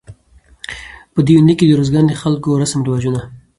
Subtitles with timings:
[1.13, 3.21] په دې يونليک کې د روزګان د خلکو رسم رواجونه